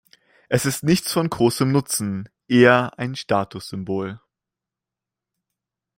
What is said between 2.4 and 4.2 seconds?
eher ein Statussymbol.